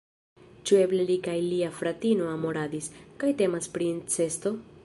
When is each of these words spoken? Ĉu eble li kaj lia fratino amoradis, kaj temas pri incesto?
Ĉu 0.69 0.79
eble 0.85 1.03
li 1.09 1.17
kaj 1.27 1.35
lia 1.49 1.69
fratino 1.81 2.31
amoradis, 2.39 2.91
kaj 3.25 3.33
temas 3.43 3.73
pri 3.77 3.93
incesto? 3.95 4.57